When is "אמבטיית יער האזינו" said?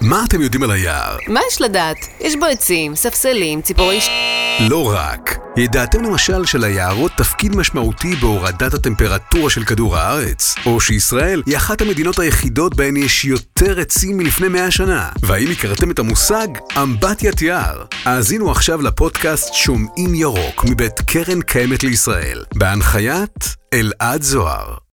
16.82-18.50